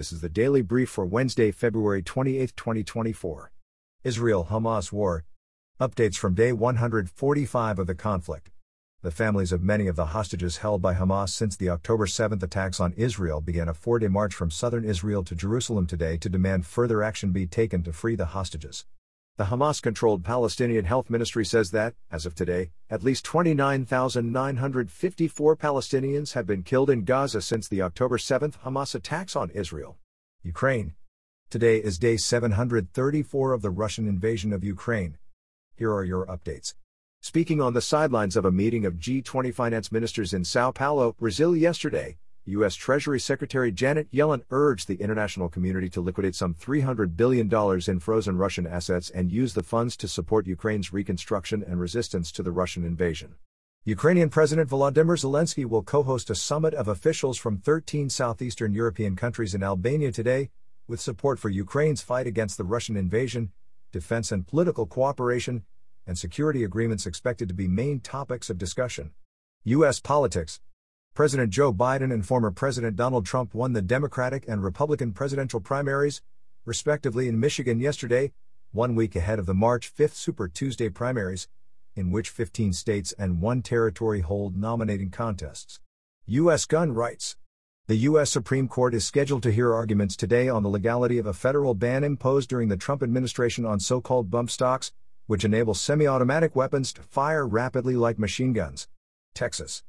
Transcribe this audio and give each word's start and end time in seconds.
This 0.00 0.12
is 0.12 0.22
the 0.22 0.30
daily 0.30 0.62
brief 0.62 0.88
for 0.88 1.04
Wednesday, 1.04 1.50
February 1.50 2.02
28, 2.02 2.56
2024. 2.56 3.52
Israel 4.02 4.46
Hamas 4.50 4.90
War. 4.90 5.26
Updates 5.78 6.16
from 6.16 6.32
day 6.32 6.54
145 6.54 7.78
of 7.78 7.86
the 7.86 7.94
conflict. 7.94 8.50
The 9.02 9.10
families 9.10 9.52
of 9.52 9.62
many 9.62 9.88
of 9.88 9.96
the 9.96 10.06
hostages 10.06 10.56
held 10.56 10.80
by 10.80 10.94
Hamas 10.94 11.28
since 11.28 11.54
the 11.54 11.68
October 11.68 12.06
7 12.06 12.42
attacks 12.42 12.80
on 12.80 12.94
Israel 12.94 13.42
began 13.42 13.68
a 13.68 13.74
four 13.74 13.98
day 13.98 14.08
march 14.08 14.34
from 14.34 14.50
southern 14.50 14.86
Israel 14.86 15.22
to 15.22 15.34
Jerusalem 15.34 15.86
today 15.86 16.16
to 16.16 16.30
demand 16.30 16.64
further 16.64 17.02
action 17.02 17.32
be 17.32 17.46
taken 17.46 17.82
to 17.82 17.92
free 17.92 18.16
the 18.16 18.32
hostages. 18.32 18.86
The 19.40 19.46
Hamas 19.46 19.80
controlled 19.80 20.22
Palestinian 20.22 20.84
Health 20.84 21.08
Ministry 21.08 21.46
says 21.46 21.70
that, 21.70 21.94
as 22.10 22.26
of 22.26 22.34
today, 22.34 22.72
at 22.90 23.02
least 23.02 23.24
29,954 23.24 25.56
Palestinians 25.56 26.34
have 26.34 26.46
been 26.46 26.62
killed 26.62 26.90
in 26.90 27.04
Gaza 27.04 27.40
since 27.40 27.66
the 27.66 27.80
October 27.80 28.18
7 28.18 28.52
Hamas 28.66 28.94
attacks 28.94 29.34
on 29.34 29.48
Israel. 29.52 29.96
Ukraine. 30.42 30.92
Today 31.48 31.78
is 31.78 31.98
day 31.98 32.18
734 32.18 33.54
of 33.54 33.62
the 33.62 33.70
Russian 33.70 34.06
invasion 34.06 34.52
of 34.52 34.62
Ukraine. 34.62 35.16
Here 35.74 35.90
are 35.90 36.04
your 36.04 36.26
updates. 36.26 36.74
Speaking 37.22 37.62
on 37.62 37.72
the 37.72 37.80
sidelines 37.80 38.36
of 38.36 38.44
a 38.44 38.52
meeting 38.52 38.84
of 38.84 38.98
G20 38.98 39.54
finance 39.54 39.90
ministers 39.90 40.34
in 40.34 40.44
Sao 40.44 40.70
Paulo, 40.70 41.16
Brazil 41.18 41.56
yesterday, 41.56 42.18
U.S. 42.50 42.74
Treasury 42.74 43.20
Secretary 43.20 43.70
Janet 43.72 44.10
Yellen 44.12 44.42
urged 44.50 44.88
the 44.88 44.96
international 44.96 45.48
community 45.48 45.88
to 45.90 46.00
liquidate 46.00 46.34
some 46.34 46.54
$300 46.54 47.16
billion 47.16 47.48
in 47.88 48.00
frozen 48.00 48.36
Russian 48.36 48.66
assets 48.66 49.10
and 49.10 49.30
use 49.30 49.54
the 49.54 49.62
funds 49.62 49.96
to 49.96 50.08
support 50.08 50.46
Ukraine's 50.46 50.92
reconstruction 50.92 51.62
and 51.62 51.78
resistance 51.78 52.32
to 52.32 52.42
the 52.42 52.50
Russian 52.50 52.84
invasion. 52.84 53.36
Ukrainian 53.84 54.28
President 54.28 54.68
Volodymyr 54.68 55.16
Zelensky 55.16 55.64
will 55.64 55.82
co 55.82 56.02
host 56.02 56.28
a 56.28 56.34
summit 56.34 56.74
of 56.74 56.88
officials 56.88 57.38
from 57.38 57.58
13 57.58 58.10
southeastern 58.10 58.72
European 58.74 59.16
countries 59.16 59.54
in 59.54 59.62
Albania 59.62 60.12
today, 60.12 60.50
with 60.86 61.00
support 61.00 61.38
for 61.38 61.48
Ukraine's 61.48 62.02
fight 62.02 62.26
against 62.26 62.58
the 62.58 62.64
Russian 62.64 62.96
invasion, 62.96 63.52
defense 63.92 64.32
and 64.32 64.46
political 64.46 64.86
cooperation, 64.86 65.62
and 66.06 66.18
security 66.18 66.64
agreements 66.64 67.06
expected 67.06 67.48
to 67.48 67.54
be 67.54 67.68
main 67.68 68.00
topics 68.00 68.50
of 68.50 68.58
discussion. 68.58 69.12
U.S. 69.64 70.00
politics 70.00 70.60
President 71.14 71.50
Joe 71.50 71.72
Biden 71.72 72.12
and 72.12 72.24
former 72.24 72.52
President 72.52 72.94
Donald 72.94 73.26
Trump 73.26 73.52
won 73.52 73.72
the 73.72 73.82
Democratic 73.82 74.46
and 74.46 74.62
Republican 74.62 75.12
presidential 75.12 75.60
primaries, 75.60 76.22
respectively, 76.64 77.26
in 77.26 77.40
Michigan 77.40 77.80
yesterday, 77.80 78.32
one 78.70 78.94
week 78.94 79.16
ahead 79.16 79.40
of 79.40 79.46
the 79.46 79.52
March 79.52 79.88
5 79.88 80.14
Super 80.14 80.46
Tuesday 80.46 80.88
primaries, 80.88 81.48
in 81.96 82.12
which 82.12 82.30
15 82.30 82.72
states 82.72 83.12
and 83.18 83.40
one 83.40 83.60
territory 83.60 84.20
hold 84.20 84.56
nominating 84.56 85.10
contests. 85.10 85.80
U.S. 86.26 86.64
gun 86.64 86.92
rights. 86.92 87.36
The 87.88 87.96
U.S. 87.96 88.30
Supreme 88.30 88.68
Court 88.68 88.94
is 88.94 89.04
scheduled 89.04 89.42
to 89.42 89.50
hear 89.50 89.74
arguments 89.74 90.14
today 90.14 90.48
on 90.48 90.62
the 90.62 90.68
legality 90.68 91.18
of 91.18 91.26
a 91.26 91.34
federal 91.34 91.74
ban 91.74 92.04
imposed 92.04 92.48
during 92.48 92.68
the 92.68 92.76
Trump 92.76 93.02
administration 93.02 93.66
on 93.66 93.80
so 93.80 94.00
called 94.00 94.30
bump 94.30 94.48
stocks, 94.48 94.92
which 95.26 95.44
enable 95.44 95.74
semi 95.74 96.06
automatic 96.06 96.54
weapons 96.54 96.92
to 96.92 97.02
fire 97.02 97.44
rapidly 97.44 97.96
like 97.96 98.16
machine 98.16 98.52
guns. 98.52 98.86
Texas. 99.34 99.82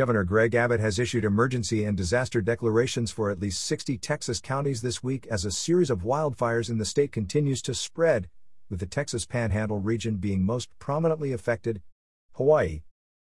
Governor 0.00 0.24
Greg 0.24 0.54
Abbott 0.54 0.80
has 0.80 0.98
issued 0.98 1.26
emergency 1.26 1.84
and 1.84 1.94
disaster 1.94 2.40
declarations 2.40 3.10
for 3.10 3.30
at 3.30 3.38
least 3.38 3.62
60 3.64 3.98
Texas 3.98 4.40
counties 4.40 4.80
this 4.80 5.02
week 5.02 5.26
as 5.26 5.44
a 5.44 5.50
series 5.50 5.90
of 5.90 6.04
wildfires 6.04 6.70
in 6.70 6.78
the 6.78 6.86
state 6.86 7.12
continues 7.12 7.60
to 7.60 7.74
spread, 7.74 8.30
with 8.70 8.80
the 8.80 8.86
Texas 8.86 9.26
Panhandle 9.26 9.78
region 9.78 10.16
being 10.16 10.42
most 10.42 10.70
prominently 10.78 11.34
affected. 11.34 11.82
Hawaii. 12.36 12.80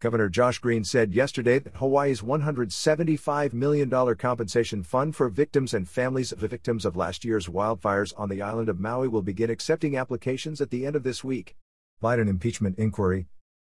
Governor 0.00 0.28
Josh 0.28 0.60
Green 0.60 0.84
said 0.84 1.12
yesterday 1.12 1.58
that 1.58 1.74
Hawaii's 1.74 2.20
$175 2.20 3.52
million 3.52 3.90
compensation 4.14 4.84
fund 4.84 5.16
for 5.16 5.28
victims 5.28 5.74
and 5.74 5.88
families 5.88 6.30
of 6.30 6.38
the 6.38 6.46
victims 6.46 6.84
of 6.84 6.94
last 6.94 7.24
year's 7.24 7.48
wildfires 7.48 8.12
on 8.16 8.28
the 8.28 8.42
island 8.42 8.68
of 8.68 8.78
Maui 8.78 9.08
will 9.08 9.22
begin 9.22 9.50
accepting 9.50 9.96
applications 9.96 10.60
at 10.60 10.70
the 10.70 10.86
end 10.86 10.94
of 10.94 11.02
this 11.02 11.24
week. 11.24 11.56
Biden 12.00 12.28
impeachment 12.28 12.78
inquiry 12.78 13.26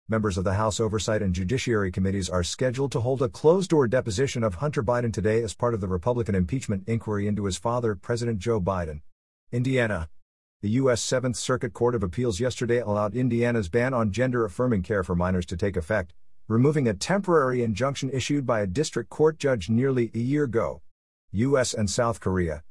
members 0.10 0.38
of 0.38 0.46
the 0.46 0.54
House 0.54 0.80
Oversight 0.80 1.22
and 1.22 1.36
Judiciary 1.36 1.92
Committees 1.92 2.30
are 2.30 2.44
scheduled 2.44 2.94
to 2.94 3.02
hold 3.02 3.22
a 3.22 3.28
closed 3.28 3.72
door 3.72 3.90
deposition 3.90 4.42
of 4.42 4.56
Hunter 4.56 4.82
Biden 4.82 5.12
today 5.12 5.44
as 5.44 5.54
part 5.54 5.74
of 5.74 5.82
the 5.82 5.88
Republican 5.88 6.34
impeachment 6.34 6.84
inquiry 6.88 7.28
into 7.28 7.44
his 7.44 7.58
father, 7.58 7.94
President 7.94 8.40
Joe 8.40 8.62
Biden. 8.62 9.02
Indiana. 9.52 10.08
The 10.62 10.70
U.S. 10.70 11.02
Seventh 11.02 11.36
Circuit 11.36 11.74
Court 11.74 11.94
of 11.94 12.04
Appeals 12.04 12.40
yesterday 12.40 12.78
allowed 12.78 13.16
Indiana's 13.16 13.68
ban 13.68 13.94
on 13.94 14.14
gender 14.14 14.46
affirming 14.46 14.82
care 14.82 15.04
for 15.04 15.14
minors 15.14 15.46
to 15.48 15.58
take 15.58 15.76
effect, 15.76 16.14
removing 16.48 16.88
a 16.88 16.94
temporary 16.94 17.62
injunction 17.62 18.10
issued 18.10 18.46
by 18.46 18.62
a 18.62 18.68
district 18.68 19.10
court 19.10 19.38
judge 19.38 19.70
nearly 19.70 20.10
a 20.16 20.20
year 20.20 20.46
ago. 20.46 20.82
U.S. 21.32 21.74
and 21.74 21.90
South 21.90 22.22
Korea. 22.22 22.64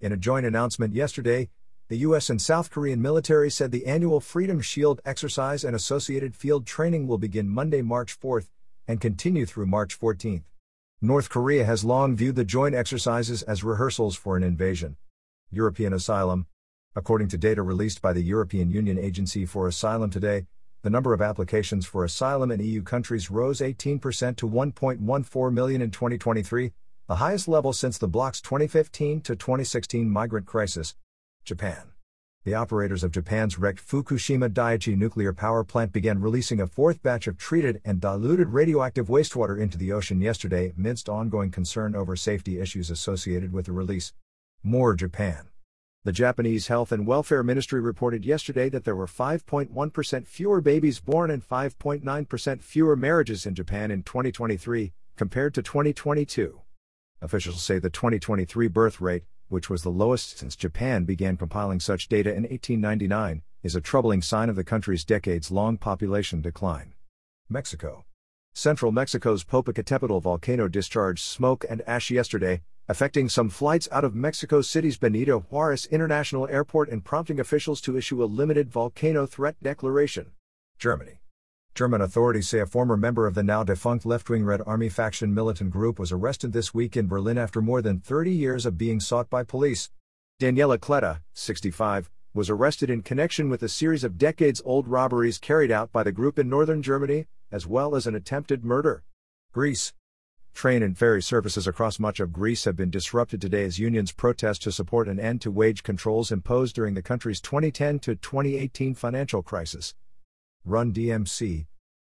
In 0.00 0.12
a 0.12 0.16
joint 0.16 0.46
announcement 0.46 0.94
yesterday, 0.94 1.50
the 1.88 1.96
U.S. 1.98 2.28
and 2.28 2.40
South 2.40 2.70
Korean 2.70 3.00
military 3.00 3.50
said 3.50 3.72
the 3.72 3.86
annual 3.86 4.20
Freedom 4.20 4.60
Shield 4.60 5.00
exercise 5.06 5.64
and 5.64 5.74
associated 5.74 6.36
field 6.36 6.66
training 6.66 7.06
will 7.06 7.16
begin 7.16 7.48
Monday, 7.48 7.80
March 7.80 8.20
4th, 8.20 8.48
and 8.86 9.00
continue 9.00 9.46
through 9.46 9.64
March 9.64 9.98
14th. 9.98 10.42
North 11.00 11.30
Korea 11.30 11.64
has 11.64 11.86
long 11.86 12.14
viewed 12.14 12.36
the 12.36 12.44
joint 12.44 12.74
exercises 12.74 13.42
as 13.42 13.64
rehearsals 13.64 14.16
for 14.16 14.36
an 14.36 14.42
invasion. 14.42 14.98
European 15.50 15.94
asylum. 15.94 16.46
According 16.94 17.28
to 17.28 17.38
data 17.38 17.62
released 17.62 18.02
by 18.02 18.12
the 18.12 18.22
European 18.22 18.70
Union 18.70 18.98
Agency 18.98 19.46
for 19.46 19.66
Asylum 19.66 20.10
today, 20.10 20.44
the 20.82 20.90
number 20.90 21.14
of 21.14 21.22
applications 21.22 21.86
for 21.86 22.04
asylum 22.04 22.50
in 22.50 22.60
EU 22.60 22.82
countries 22.82 23.30
rose 23.30 23.60
18% 23.60 24.36
to 24.36 24.46
1.14 24.46 25.52
million 25.54 25.80
in 25.80 25.90
2023, 25.90 26.72
the 27.06 27.16
highest 27.16 27.48
level 27.48 27.72
since 27.72 27.96
the 27.96 28.08
bloc's 28.08 28.42
2015 28.42 29.22
to 29.22 29.34
2016 29.34 30.10
migrant 30.10 30.44
crisis. 30.44 30.94
Japan. 31.48 31.92
The 32.44 32.54
operators 32.54 33.02
of 33.02 33.10
Japan's 33.10 33.58
wrecked 33.58 33.80
Fukushima 33.80 34.50
Daiichi 34.50 34.96
nuclear 34.96 35.32
power 35.32 35.64
plant 35.64 35.92
began 35.92 36.20
releasing 36.20 36.60
a 36.60 36.66
fourth 36.66 37.02
batch 37.02 37.26
of 37.26 37.38
treated 37.38 37.80
and 37.86 38.00
diluted 38.00 38.50
radioactive 38.50 39.08
wastewater 39.08 39.58
into 39.58 39.78
the 39.78 39.90
ocean 39.90 40.20
yesterday 40.20 40.74
amidst 40.76 41.08
ongoing 41.08 41.50
concern 41.50 41.96
over 41.96 42.16
safety 42.16 42.60
issues 42.60 42.90
associated 42.90 43.50
with 43.50 43.64
the 43.64 43.72
release. 43.72 44.12
More 44.62 44.94
Japan. 44.94 45.48
The 46.04 46.12
Japanese 46.12 46.68
Health 46.68 46.92
and 46.92 47.06
Welfare 47.06 47.42
Ministry 47.42 47.80
reported 47.80 48.26
yesterday 48.26 48.68
that 48.68 48.84
there 48.84 48.96
were 48.96 49.06
5.1% 49.06 50.26
fewer 50.26 50.60
babies 50.60 51.00
born 51.00 51.30
and 51.30 51.42
5.9% 51.42 52.62
fewer 52.62 52.94
marriages 52.94 53.46
in 53.46 53.54
Japan 53.54 53.90
in 53.90 54.02
2023, 54.02 54.92
compared 55.16 55.54
to 55.54 55.62
2022. 55.62 56.60
Officials 57.22 57.62
say 57.62 57.78
the 57.78 57.90
2023 57.90 58.68
birth 58.68 59.00
rate, 59.00 59.24
which 59.48 59.68
was 59.68 59.82
the 59.82 59.90
lowest 59.90 60.38
since 60.38 60.56
Japan 60.56 61.04
began 61.04 61.36
compiling 61.36 61.80
such 61.80 62.08
data 62.08 62.30
in 62.30 62.42
1899, 62.42 63.42
is 63.62 63.74
a 63.74 63.80
troubling 63.80 64.22
sign 64.22 64.48
of 64.48 64.56
the 64.56 64.64
country's 64.64 65.04
decades 65.04 65.50
long 65.50 65.76
population 65.76 66.40
decline. 66.40 66.94
Mexico. 67.48 68.04
Central 68.52 68.92
Mexico's 68.92 69.44
Popocatépetl 69.44 70.22
volcano 70.22 70.68
discharged 70.68 71.22
smoke 71.22 71.64
and 71.68 71.82
ash 71.86 72.10
yesterday, 72.10 72.62
affecting 72.88 73.28
some 73.28 73.48
flights 73.48 73.88
out 73.92 74.04
of 74.04 74.14
Mexico 74.14 74.62
City's 74.62 74.96
Benito 74.96 75.40
Juarez 75.50 75.86
International 75.86 76.48
Airport 76.48 76.88
and 76.88 77.04
prompting 77.04 77.38
officials 77.38 77.80
to 77.82 77.96
issue 77.96 78.22
a 78.22 78.26
limited 78.26 78.70
volcano 78.70 79.26
threat 79.26 79.56
declaration. 79.62 80.32
Germany. 80.78 81.20
German 81.78 82.00
authorities 82.00 82.48
say 82.48 82.58
a 82.58 82.66
former 82.66 82.96
member 82.96 83.24
of 83.28 83.34
the 83.34 83.42
now 83.44 83.62
defunct 83.62 84.04
left 84.04 84.28
wing 84.28 84.44
Red 84.44 84.60
Army 84.66 84.88
faction 84.88 85.32
militant 85.32 85.70
group 85.70 86.00
was 86.00 86.10
arrested 86.10 86.52
this 86.52 86.74
week 86.74 86.96
in 86.96 87.06
Berlin 87.06 87.38
after 87.38 87.62
more 87.62 87.80
than 87.80 88.00
30 88.00 88.32
years 88.32 88.66
of 88.66 88.76
being 88.76 88.98
sought 88.98 89.30
by 89.30 89.44
police. 89.44 89.88
Daniela 90.40 90.76
Klette, 90.76 91.20
65, 91.34 92.10
was 92.34 92.50
arrested 92.50 92.90
in 92.90 93.02
connection 93.02 93.48
with 93.48 93.62
a 93.62 93.68
series 93.68 94.02
of 94.02 94.18
decades 94.18 94.60
old 94.64 94.88
robberies 94.88 95.38
carried 95.38 95.70
out 95.70 95.92
by 95.92 96.02
the 96.02 96.10
group 96.10 96.36
in 96.36 96.48
northern 96.48 96.82
Germany, 96.82 97.26
as 97.52 97.64
well 97.64 97.94
as 97.94 98.08
an 98.08 98.16
attempted 98.16 98.64
murder. 98.64 99.04
Greece. 99.52 99.92
Train 100.54 100.82
and 100.82 100.98
ferry 100.98 101.22
services 101.22 101.68
across 101.68 102.00
much 102.00 102.18
of 102.18 102.32
Greece 102.32 102.64
have 102.64 102.74
been 102.74 102.90
disrupted 102.90 103.40
today 103.40 103.62
as 103.62 103.78
unions 103.78 104.10
protest 104.10 104.62
to 104.62 104.72
support 104.72 105.06
an 105.06 105.20
end 105.20 105.40
to 105.42 105.52
wage 105.52 105.84
controls 105.84 106.32
imposed 106.32 106.74
during 106.74 106.94
the 106.94 107.02
country's 107.02 107.40
2010 107.40 108.00
to 108.00 108.16
2018 108.16 108.94
financial 108.94 109.44
crisis. 109.44 109.94
Run 110.64 110.92
DMC. 110.92 111.66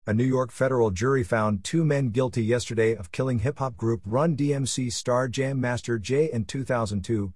A 0.05 0.13
New 0.13 0.23
York 0.23 0.51
federal 0.51 0.91
jury 0.91 1.23
found 1.23 1.63
two 1.63 1.83
men 1.83 2.09
guilty 2.09 2.43
yesterday 2.43 2.95
of 2.95 3.11
killing 3.11 3.39
hip 3.39 3.59
hop 3.59 3.75
group 3.77 4.01
Run 4.05 4.35
DMC 4.35 4.91
star 4.91 5.27
Jam 5.27 5.59
Master 5.59 5.97
Jay 5.97 6.29
in 6.31 6.45
2002. 6.45 7.33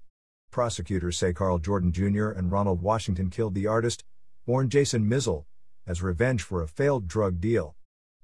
Prosecutors 0.52 1.18
say 1.18 1.34
Karl 1.34 1.60
Jordan 1.60 1.92
Jr. 1.92 2.30
and 2.30 2.52
Ronald 2.52 2.82
Washington 2.82 3.30
killed 3.30 3.56
the 3.56 3.68
artist, 3.68 4.04
born 4.46 4.70
Jason 4.70 5.10
Mizell, 5.10 5.46
as 5.88 6.04
revenge 6.04 6.44
for 6.44 6.62
a 6.62 6.68
failed 6.68 7.08
drug 7.08 7.40
deal. 7.40 7.76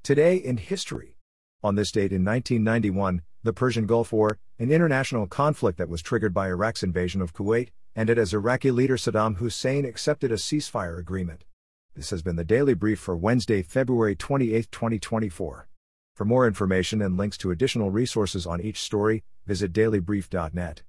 Today 0.03 0.35
in 0.35 0.57
history. 0.57 1.15
On 1.63 1.75
this 1.75 1.91
date 1.91 2.11
in 2.11 2.23
1991, 2.25 3.21
the 3.43 3.53
Persian 3.53 3.87
Gulf 3.87 4.11
War, 4.11 4.37
an 4.59 4.71
international 4.71 5.25
conflict 5.25 5.77
that 5.77 5.89
was 5.89 6.01
triggered 6.01 6.33
by 6.33 6.47
Iraq's 6.47 6.83
invasion 6.83 7.21
of 7.21 7.33
Kuwait, 7.33 7.69
ended 7.95 8.19
as 8.19 8.33
Iraqi 8.33 8.71
leader 8.71 8.97
Saddam 8.97 9.37
Hussein 9.37 9.85
accepted 9.85 10.31
a 10.31 10.35
ceasefire 10.35 10.99
agreement. 10.99 11.45
This 11.95 12.09
has 12.09 12.23
been 12.23 12.37
the 12.37 12.43
Daily 12.43 12.73
Brief 12.73 12.99
for 12.99 13.15
Wednesday, 13.15 13.61
February 13.61 14.15
28, 14.15 14.71
2024. 14.71 15.67
For 16.15 16.25
more 16.25 16.47
information 16.47 17.03
and 17.03 17.17
links 17.17 17.37
to 17.37 17.51
additional 17.51 17.91
resources 17.91 18.47
on 18.47 18.61
each 18.61 18.81
story, 18.81 19.23
visit 19.45 19.71
dailybrief.net. 19.73 20.81